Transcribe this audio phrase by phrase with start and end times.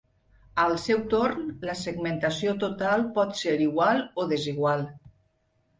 [0.61, 4.89] Al seu torn, la segmentació total pot ser igual o desigual.